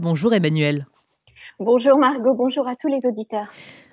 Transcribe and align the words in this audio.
Bonjour 0.00 0.32
Emmanuel. 0.32 0.86
Bonjour 1.58 1.98
Margot, 1.98 2.32
bonjour 2.32 2.68
à 2.68 2.76
tous 2.76 2.86
les 2.86 3.04
auditeurs. 3.04 3.48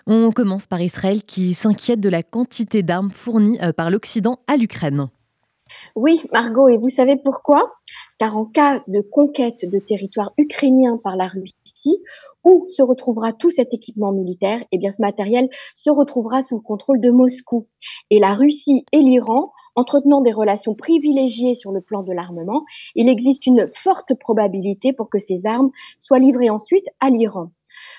On 0.06 0.32
commence 0.32 0.68
par 0.68 0.80
Israël 0.80 1.24
qui 1.24 1.56
s'inquiète 1.56 2.00
de 2.00 2.10
la 2.10 2.22
quantité 2.22 2.84
d'armes 2.84 3.10
fournies 3.10 3.58
euh, 3.60 3.74
par 3.74 3.90
l'Occident 3.90 4.38
à 4.46 4.56
l'Ukraine. 4.56 5.10
Oui, 5.96 6.22
Margot, 6.32 6.70
et 6.70 6.78
vous 6.78 6.90
savez 6.90 7.16
pourquoi? 7.18 7.74
Car 8.20 8.38
en 8.38 8.46
cas 8.46 8.84
de 8.88 9.02
conquête 9.02 9.68
de 9.68 9.80
territoire 9.80 10.32
ukrainien 10.38 11.00
par 11.04 11.16
la 11.16 11.26
Russie, 11.26 11.98
où 12.44 12.68
se 12.78 12.84
retrouvera 12.84 13.34
tout 13.34 13.50
cet 13.50 13.74
équipement 13.74 14.12
militaire? 14.12 14.64
Eh 14.72 14.78
bien, 14.78 14.92
ce 14.92 15.02
matériel 15.02 15.50
se 15.76 15.90
retrouvera 15.90 16.44
sous 16.44 16.58
le 16.58 16.62
contrôle 16.62 17.02
de 17.02 17.10
Moscou. 17.10 17.68
Et 18.12 18.20
la 18.20 18.36
Russie 18.36 18.86
et 18.92 19.00
l'Iran 19.00 19.52
entretenant 19.76 20.22
des 20.22 20.32
relations 20.32 20.76
privilégiées 20.76 21.56
sur 21.56 21.72
le 21.72 21.82
plan 21.82 22.04
de 22.04 22.14
l'armement, 22.14 22.64
il 22.96 23.10
existe 23.10 23.46
une 23.46 23.70
forte 23.76 24.14
probabilité 24.16 24.94
pour 24.94 25.10
que 25.10 25.20
ces 25.20 25.46
armes 25.46 25.72
soient 26.00 26.20
livrées 26.20 26.50
ensuite 26.50 26.88
à 27.00 27.10
l'Iran. 27.10 27.52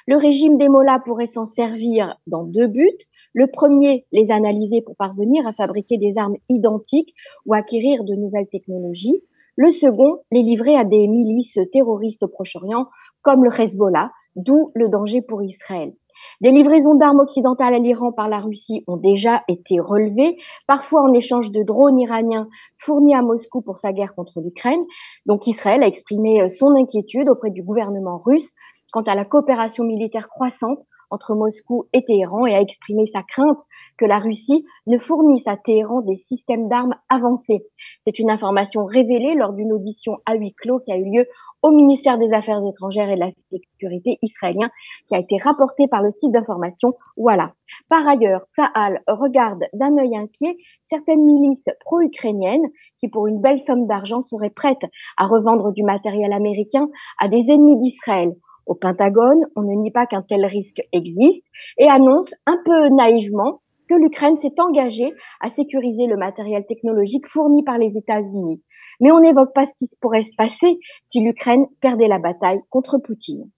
Le 0.06 0.16
régime 0.16 0.59
des 0.59 0.68
Mollahs 0.68 1.01
pourrait 1.01 1.27
s'en 1.27 1.45
servir 1.45 2.16
dans 2.27 2.45
deux 2.45 2.66
buts. 2.66 2.98
Le 3.34 3.46
premier, 3.46 4.06
les 4.12 4.30
analyser 4.30 4.80
pour 4.80 4.96
parvenir 4.96 5.46
à 5.46 5.52
fabriquer 5.52 5.98
des 5.98 6.15
armes 6.16 6.37
identiques 6.48 7.15
ou 7.45 7.54
acquérir 7.54 8.04
de 8.04 8.15
nouvelles 8.15 8.48
technologies. 8.48 9.23
Le 9.56 9.70
second, 9.70 10.18
les 10.30 10.43
livrer 10.43 10.77
à 10.77 10.84
des 10.84 11.06
milices 11.09 11.59
terroristes 11.73 12.23
au 12.23 12.29
Proche-Orient 12.29 12.88
comme 13.23 13.45
le 13.45 13.60
Hezbollah, 13.60 14.12
d'où 14.37 14.70
le 14.74 14.88
danger 14.88 15.23
pour 15.23 15.43
Israël. 15.43 15.93
Des 16.41 16.51
livraisons 16.51 16.95
d'armes 16.95 17.20
occidentales 17.20 17.75
à 17.75 17.79
l'Iran 17.79 18.12
par 18.12 18.29
la 18.29 18.41
Russie 18.41 18.84
ont 18.87 18.97
déjà 18.97 19.43
été 19.48 19.80
relevées, 19.80 20.37
parfois 20.66 21.02
en 21.02 21.12
échange 21.12 21.51
de 21.51 21.62
drones 21.62 21.98
iraniens 21.98 22.48
fournis 22.79 23.15
à 23.15 23.23
Moscou 23.23 23.62
pour 23.62 23.79
sa 23.79 23.93
guerre 23.93 24.15
contre 24.15 24.41
l'Ukraine. 24.41 24.83
Donc 25.27 25.47
Israël 25.47 25.83
a 25.83 25.87
exprimé 25.87 26.43
euh, 26.43 26.48
son 26.48 26.74
inquiétude 26.77 27.29
auprès 27.29 27.51
du 27.51 27.62
gouvernement 27.62 28.21
russe 28.24 28.51
quant 28.93 29.02
à 29.02 29.15
la 29.15 29.24
coopération 29.24 29.84
militaire 29.84 30.29
croissante 30.29 30.79
entre 31.10 31.34
Moscou 31.34 31.84
et 31.92 32.05
Téhéran 32.05 32.46
et 32.46 32.54
a 32.54 32.60
exprimé 32.60 33.07
sa 33.07 33.23
crainte 33.23 33.59
que 33.99 34.04
la 34.04 34.18
Russie 34.18 34.65
ne 34.87 34.99
fournisse 34.99 35.46
à 35.46 35.57
Téhéran 35.57 36.01
des 36.02 36.16
systèmes 36.16 36.68
d'armes 36.68 36.95
avancés. 37.09 37.66
C'est 38.07 38.18
une 38.18 38.30
information 38.30 38.85
révélée 38.85 39.34
lors 39.34 39.52
d'une 39.52 39.73
audition 39.73 40.18
à 40.27 40.34
huis 40.34 40.54
clos 40.54 40.80
qui 40.80 40.93
a 40.93 40.96
eu 40.96 41.04
lieu 41.04 41.27
au 41.62 41.71
ministère 41.71 42.18
des 42.18 42.32
Affaires 42.32 42.60
étrangères 42.65 43.10
et 43.10 43.16
de 43.16 43.21
la 43.21 43.30
sécurité 43.51 44.18
israélien, 44.23 44.71
qui 45.07 45.15
a 45.15 45.18
été 45.18 45.37
rapportée 45.38 45.88
par 45.88 46.02
le 46.02 46.10
site 46.10 46.30
d'information 46.32 46.95
Voilà. 47.16 47.52
Par 47.88 48.07
ailleurs, 48.07 48.43
Tsahal 48.54 49.02
regarde 49.09 49.65
d'un 49.73 49.96
œil 49.99 50.16
inquiet 50.16 50.57
certaines 50.90 51.24
milices 51.24 51.68
pro-ukrainiennes 51.84 52.66
qui, 53.01 53.09
pour 53.09 53.27
une 53.27 53.40
belle 53.40 53.62
somme 53.62 53.87
d'argent, 53.87 54.21
seraient 54.23 54.51
prêtes 54.51 54.84
à 55.16 55.27
revendre 55.27 55.73
du 55.73 55.82
matériel 55.82 56.32
américain 56.32 56.88
à 57.18 57.29
des 57.29 57.45
ennemis 57.49 57.79
d'Israël. 57.80 58.34
Au 58.66 58.74
Pentagone, 58.74 59.46
on 59.54 59.62
ne 59.62 59.80
nie 59.80 59.92
pas 59.92 60.06
qu'un 60.06 60.22
tel 60.22 60.45
risque 60.45 60.82
existe 60.92 61.45
et 61.78 61.88
annonce 61.88 62.34
un 62.46 62.59
peu 62.64 62.88
naïvement 62.88 63.62
que 63.88 63.95
l'Ukraine 63.95 64.36
s'est 64.38 64.59
engagée 64.59 65.12
à 65.41 65.48
sécuriser 65.50 66.06
le 66.06 66.16
matériel 66.16 66.66
technologique 66.66 67.28
fourni 67.28 67.62
par 67.62 67.78
les 67.78 67.97
États-Unis. 67.97 68.64
Mais 69.00 69.12
on 69.12 69.20
n'évoque 69.20 69.54
pas 69.54 69.64
ce 69.64 69.72
qui 69.78 69.88
pourrait 70.00 70.22
se 70.22 70.34
passer 70.37 70.78
si 71.06 71.20
l'Ukraine 71.20 71.66
perdait 71.81 72.09
la 72.09 72.19
bataille 72.19 72.60
contre 72.69 72.98
Poutine. 72.98 73.48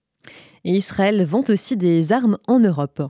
Et 0.63 0.73
Israël 0.73 1.23
vend 1.25 1.43
aussi 1.49 1.77
des 1.77 2.11
armes 2.11 2.37
en 2.47 2.59
Europe. 2.59 3.01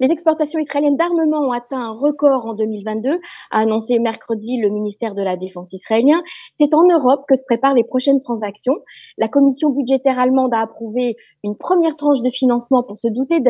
Les 0.00 0.10
exportations 0.10 0.58
israéliennes 0.58 0.96
d'armement 0.96 1.48
ont 1.48 1.52
atteint 1.52 1.80
un 1.80 1.92
record 1.92 2.46
en 2.46 2.54
2022, 2.54 3.20
a 3.50 3.58
annoncé 3.58 3.98
mercredi 3.98 4.58
le 4.58 4.70
ministère 4.70 5.14
de 5.14 5.22
la 5.22 5.36
Défense 5.36 5.72
israélien. 5.72 6.22
C'est 6.58 6.74
en 6.74 6.82
Europe 6.82 7.24
que 7.28 7.36
se 7.36 7.44
préparent 7.44 7.74
les 7.74 7.84
prochaines 7.84 8.18
transactions. 8.18 8.76
La 9.18 9.28
commission 9.28 9.70
budgétaire 9.70 10.18
allemande 10.18 10.52
a 10.54 10.60
approuvé 10.60 11.16
une 11.44 11.56
première 11.56 11.96
tranche 11.96 12.20
de 12.20 12.30
financement 12.30 12.82
pour 12.82 12.98
se, 12.98 13.08
doter 13.08 13.40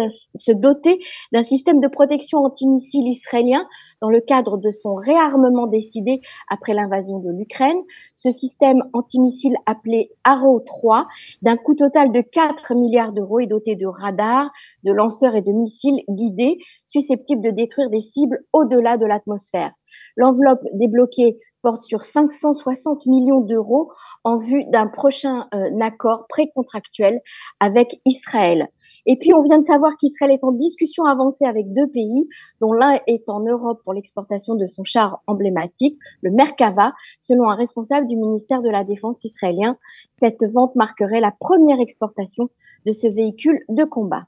d'un 1.33 1.43
système 1.43 1.81
de 1.81 1.89
protection 1.89 2.39
antimissile 2.39 3.09
israélien 3.09 3.67
dans 4.01 4.11
le 4.11 4.21
cadre 4.21 4.59
de 4.59 4.71
son 4.71 4.95
réarmement 4.95 5.67
décidé 5.67 6.21
après 6.49 6.75
l'invasion 6.75 7.19
de 7.19 7.31
l'Ukraine. 7.31 7.79
Ce 8.15 8.31
système 8.31 8.83
antimissile 8.93 9.57
appelé 9.67 10.11
Arrow 10.25 10.61
3, 10.61 11.07
d'un 11.43 11.57
coût 11.57 11.75
total 11.75 12.13
de 12.13 12.21
4 12.21 12.75
milliards 12.75 13.13
d'euros, 13.13 13.41
est 13.41 13.47
doté 13.47 13.77
de 13.77 13.87
radars, 13.87 14.51
de 14.85 14.93
lanceurs 14.93 15.35
et 15.35 15.43
de 15.43 15.53
missiles 15.53 16.01
guidés 16.15 16.59
susceptibles 16.87 17.43
de 17.43 17.51
détruire 17.51 17.91
des 17.91 18.01
cibles 18.01 18.39
au-delà 18.53 18.97
de 18.97 19.07
l'atmosphère. 19.07 19.73
L'enveloppe 20.17 20.63
débloquée 20.75 21.39
porte 21.63 21.83
sur 21.83 22.05
560 22.05 23.07
millions 23.07 23.41
d'euros 23.41 23.93
en 24.25 24.39
vue 24.39 24.65
d'un 24.67 24.89
prochain 24.89 25.47
euh, 25.55 25.71
accord 25.81 26.27
précontractuel 26.29 27.21
avec 27.61 28.01
Israël. 28.05 28.69
Et 29.07 29.17
puis, 29.17 29.35
on 29.35 29.43
vient 29.43 29.59
de 29.59 29.65
savoir 29.65 29.97
qu'Israël 29.97 30.33
est 30.33 30.45
en 30.45 30.53
discussion 30.53 31.05
avancée 31.05 31.45
avec 31.45 31.73
deux 31.73 31.89
pays, 31.89 32.29
dont 32.61 32.73
l'un 32.73 32.99
est 33.07 33.29
en 33.29 33.41
Europe 33.41 33.81
pour 33.85 33.95
l'exportation 33.95 34.55
de 34.55 34.67
son 34.67 34.85
char 34.85 35.23
emblématique, 35.27 35.99
le 36.23 36.31
Merkava, 36.31 36.93
selon 37.21 37.51
un 37.51 37.57
responsable 37.57 38.07
du 38.07 38.17
ministère 38.17 38.63
de 38.63 38.71
la 38.71 38.85
Défense 38.85 39.25
israélien. 39.25 39.77
Cette 40.11 40.45
vente 40.53 40.75
marquerait 40.77 41.21
la 41.21 41.33
première 41.33 41.81
exportation 41.81 42.49
de 42.87 42.93
ce 42.93 43.07
véhicule 43.09 43.61
de 43.69 43.85
combat. 43.85 44.25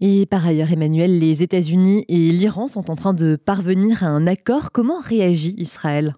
Et 0.00 0.26
par 0.26 0.46
ailleurs, 0.46 0.72
Emmanuel, 0.72 1.18
les 1.18 1.42
États-Unis 1.42 2.04
et 2.08 2.30
l'Iran 2.30 2.68
sont 2.68 2.90
en 2.90 2.96
train 2.96 3.12
de 3.12 3.36
parvenir 3.36 4.02
à 4.02 4.06
un 4.06 4.26
accord. 4.26 4.72
Comment 4.72 5.00
réagit 5.00 5.54
Israël? 5.58 6.14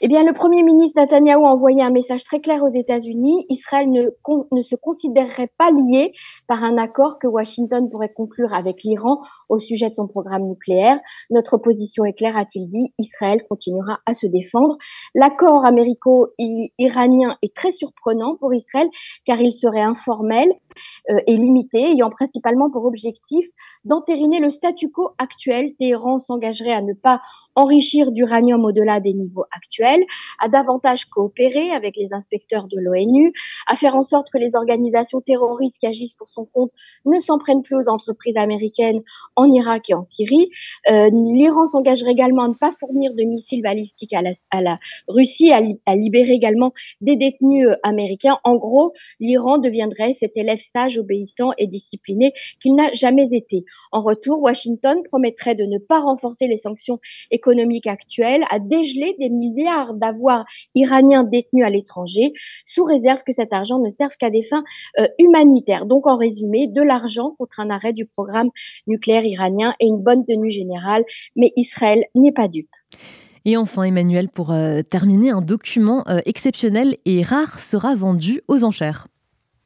Eh 0.00 0.06
bien, 0.06 0.22
le 0.22 0.32
Premier 0.32 0.62
ministre 0.62 1.00
Netanyahu 1.00 1.44
a 1.44 1.52
envoyé 1.52 1.82
un 1.82 1.90
message 1.90 2.22
très 2.22 2.40
clair 2.40 2.62
aux 2.62 2.72
États-Unis. 2.72 3.46
Israël 3.48 3.90
ne, 3.90 4.10
ne, 4.52 4.62
se 4.62 4.76
considérerait 4.76 5.50
pas 5.58 5.70
lié 5.70 6.12
par 6.46 6.62
un 6.62 6.78
accord 6.78 7.18
que 7.18 7.26
Washington 7.26 7.90
pourrait 7.90 8.12
conclure 8.12 8.54
avec 8.54 8.84
l'Iran 8.84 9.20
au 9.48 9.60
sujet 9.60 9.90
de 9.90 9.94
son 9.94 10.06
programme 10.06 10.42
nucléaire. 10.42 10.98
Notre 11.30 11.56
position 11.56 12.04
est 12.04 12.12
claire, 12.12 12.36
a-t-il 12.36 12.68
dit. 12.68 12.92
Israël 12.98 13.44
continuera 13.48 14.00
à 14.06 14.14
se 14.14 14.26
défendre. 14.26 14.76
L'accord 15.14 15.64
américo-iranien 15.64 17.36
est 17.42 17.54
très 17.54 17.72
surprenant 17.72 18.36
pour 18.36 18.54
Israël 18.54 18.88
car 19.24 19.40
il 19.40 19.52
serait 19.52 19.80
informel 19.80 20.48
euh, 21.10 21.20
et 21.26 21.36
limité, 21.36 21.80
ayant 21.90 22.10
principalement 22.10 22.70
pour 22.70 22.84
objectif 22.84 23.46
d'entériner 23.84 24.40
le 24.40 24.50
statu 24.50 24.90
quo 24.90 25.10
actuel. 25.18 25.74
Téhéran 25.78 26.18
s'engagerait 26.18 26.72
à 26.72 26.82
ne 26.82 26.92
pas 26.92 27.20
enrichir 27.54 28.12
d'uranium 28.12 28.64
au-delà 28.64 29.00
des 29.00 29.12
niveaux 29.12 29.44
actuels, 29.50 30.04
à 30.38 30.48
davantage 30.48 31.06
coopérer 31.06 31.72
avec 31.72 31.96
les 31.96 32.12
inspecteurs 32.12 32.68
de 32.68 32.78
l'ONU, 32.78 33.32
à 33.66 33.76
faire 33.76 33.96
en 33.96 34.04
sorte 34.04 34.28
que 34.32 34.38
les 34.38 34.50
organisations 34.54 35.20
terroristes 35.20 35.76
qui 35.80 35.86
agissent 35.86 36.14
pour 36.14 36.28
son 36.28 36.44
compte 36.44 36.70
ne 37.04 37.18
s'en 37.20 37.38
prennent 37.38 37.62
plus 37.62 37.76
aux 37.76 37.88
entreprises 37.88 38.36
américaines 38.36 39.02
en 39.38 39.50
Irak 39.50 39.90
et 39.90 39.94
en 39.94 40.02
Syrie. 40.02 40.50
Euh, 40.90 41.10
L'Iran 41.10 41.66
s'engagerait 41.66 42.12
également 42.12 42.44
à 42.44 42.48
ne 42.48 42.54
pas 42.54 42.72
fournir 42.78 43.14
de 43.14 43.22
missiles 43.22 43.62
balistiques 43.62 44.12
à 44.12 44.22
la, 44.60 44.78
Russie, 45.08 45.50
à, 45.52 45.60
à, 45.86 45.94
libérer 45.94 46.32
également 46.32 46.72
des 47.00 47.16
détenus 47.16 47.66
euh, 47.66 47.76
américains. 47.82 48.38
En 48.44 48.56
gros, 48.56 48.92
l'Iran 49.20 49.58
deviendrait 49.58 50.14
cet 50.20 50.36
élève 50.36 50.60
sage, 50.72 50.98
obéissant 50.98 51.50
et 51.58 51.66
discipliné 51.66 52.32
qu'il 52.62 52.74
n'a 52.74 52.92
jamais 52.92 53.28
été. 53.32 53.64
En 53.92 54.02
retour, 54.02 54.40
Washington 54.40 55.02
promettrait 55.04 55.54
de 55.54 55.64
ne 55.64 55.78
pas 55.78 56.00
renforcer 56.00 56.46
les 56.46 56.58
sanctions 56.58 56.98
économiques 57.30 57.48
économique 57.48 57.86
actuelle 57.86 58.44
a 58.50 58.58
dégelé 58.58 59.16
des 59.18 59.30
milliards 59.30 59.94
d'avoirs 59.94 60.44
iraniens 60.74 61.24
détenus 61.24 61.64
à 61.64 61.70
l'étranger, 61.70 62.32
sous 62.64 62.84
réserve 62.84 63.22
que 63.26 63.32
cet 63.32 63.52
argent 63.52 63.78
ne 63.78 63.90
serve 63.90 64.16
qu'à 64.18 64.30
des 64.30 64.42
fins 64.42 64.64
euh, 64.98 65.08
humanitaires. 65.18 65.86
Donc, 65.86 66.06
en 66.06 66.16
résumé, 66.16 66.66
de 66.68 66.82
l'argent 66.82 67.34
contre 67.38 67.60
un 67.60 67.70
arrêt 67.70 67.92
du 67.92 68.06
programme 68.06 68.50
nucléaire 68.86 69.24
iranien 69.28 69.74
et 69.80 69.86
une 69.86 70.02
bonne 70.02 70.24
tenue 70.24 70.50
générale, 70.50 71.04
mais 71.36 71.52
Israël 71.56 72.04
n'est 72.14 72.32
pas 72.32 72.48
dupe. 72.48 72.70
Et 73.44 73.56
enfin, 73.56 73.84
Emmanuel, 73.84 74.28
pour 74.28 74.50
euh, 74.50 74.82
terminer, 74.82 75.30
un 75.30 75.40
document 75.40 76.04
euh, 76.08 76.20
exceptionnel 76.26 76.96
et 77.04 77.22
rare 77.22 77.60
sera 77.60 77.94
vendu 77.94 78.42
aux 78.48 78.64
enchères. 78.64 79.06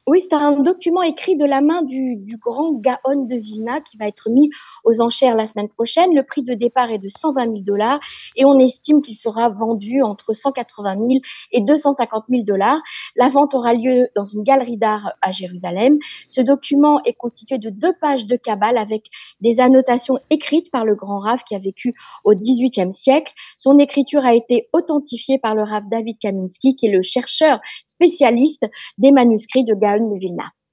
Oui, 0.05 0.19
c'est 0.19 0.35
un 0.35 0.59
document 0.59 1.01
écrit 1.01 1.37
de 1.37 1.45
la 1.45 1.61
main 1.61 1.81
du, 1.81 2.17
du, 2.17 2.35
grand 2.35 2.73
Gaon 2.73 3.23
de 3.25 3.37
Vilna 3.37 3.79
qui 3.79 3.95
va 3.95 4.05
être 4.05 4.29
mis 4.29 4.49
aux 4.83 4.99
enchères 4.99 5.33
la 5.33 5.47
semaine 5.47 5.69
prochaine. 5.69 6.13
Le 6.13 6.23
prix 6.23 6.41
de 6.41 6.53
départ 6.53 6.91
est 6.91 6.99
de 6.99 7.07
120 7.07 7.43
000 7.43 7.59
dollars 7.59 8.01
et 8.35 8.43
on 8.43 8.59
estime 8.59 9.01
qu'il 9.01 9.15
sera 9.15 9.47
vendu 9.47 10.01
entre 10.01 10.33
180 10.33 10.95
000 10.95 11.05
et 11.53 11.61
250 11.61 12.25
000 12.29 12.43
dollars. 12.43 12.81
La 13.15 13.29
vente 13.29 13.53
aura 13.53 13.73
lieu 13.75 14.09
dans 14.13 14.25
une 14.25 14.43
galerie 14.43 14.75
d'art 14.75 15.13
à 15.21 15.31
Jérusalem. 15.31 15.97
Ce 16.27 16.41
document 16.41 17.01
est 17.05 17.13
constitué 17.13 17.57
de 17.57 17.69
deux 17.69 17.93
pages 18.01 18.25
de 18.25 18.35
Kabbale 18.35 18.77
avec 18.77 19.05
des 19.39 19.61
annotations 19.61 20.19
écrites 20.29 20.69
par 20.69 20.83
le 20.83 20.95
grand 20.95 21.19
Rav 21.19 21.43
qui 21.47 21.55
a 21.55 21.59
vécu 21.59 21.95
au 22.25 22.35
XVIIIe 22.35 22.93
siècle. 22.93 23.31
Son 23.55 23.79
écriture 23.79 24.25
a 24.25 24.35
été 24.35 24.67
authentifiée 24.73 25.39
par 25.39 25.55
le 25.55 25.63
Rav 25.63 25.87
David 25.89 26.17
Kaminsky 26.19 26.75
qui 26.75 26.87
est 26.87 26.91
le 26.91 27.03
chercheur 27.03 27.61
spécialiste 27.85 28.65
des 28.97 29.13
manuscrits 29.13 29.63
de 29.63 29.73
Gaon 29.75 29.92
Gaon 29.93 30.09
de 30.09 30.19
Vilna. 30.19 30.53